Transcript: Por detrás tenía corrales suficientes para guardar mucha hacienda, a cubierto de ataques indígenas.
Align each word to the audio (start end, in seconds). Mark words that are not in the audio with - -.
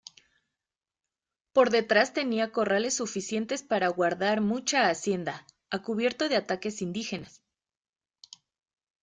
Por 1.53 1.69
detrás 1.69 2.11
tenía 2.11 2.51
corrales 2.51 2.95
suficientes 2.95 3.61
para 3.61 3.87
guardar 3.89 4.41
mucha 4.41 4.89
hacienda, 4.89 5.45
a 5.69 5.83
cubierto 5.83 6.27
de 6.27 6.37
ataques 6.37 6.81
indígenas. 6.81 7.43